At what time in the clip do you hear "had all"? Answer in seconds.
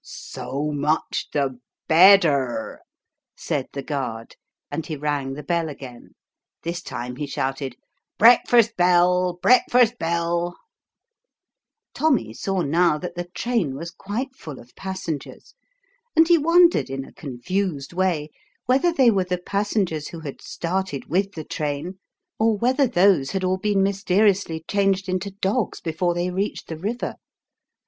23.33-23.57